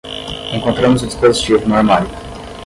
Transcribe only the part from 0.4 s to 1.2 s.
Encontramos o